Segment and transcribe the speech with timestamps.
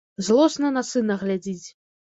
[0.27, 1.67] Злосна на сына глядзіць.